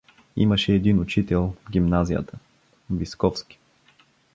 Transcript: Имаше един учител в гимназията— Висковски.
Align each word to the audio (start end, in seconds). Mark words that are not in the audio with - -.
Имаше 0.37 0.73
един 0.73 0.99
учител 0.99 1.55
в 1.67 1.71
гимназията— 1.71 2.37
Висковски. 2.91 3.59